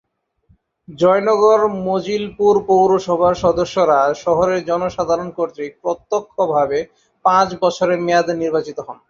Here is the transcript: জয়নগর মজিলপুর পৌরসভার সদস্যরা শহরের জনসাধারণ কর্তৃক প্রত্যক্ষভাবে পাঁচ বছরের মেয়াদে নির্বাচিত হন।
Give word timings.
জয়নগর 0.89 1.59
মজিলপুর 1.87 2.55
পৌরসভার 2.67 3.33
সদস্যরা 3.43 3.99
শহরের 4.23 4.59
জনসাধারণ 4.65 5.29
কর্তৃক 5.37 5.71
প্রত্যক্ষভাবে 5.83 6.79
পাঁচ 7.25 7.47
বছরের 7.61 7.99
মেয়াদে 8.05 8.33
নির্বাচিত 8.35 8.77
হন। 8.79 8.97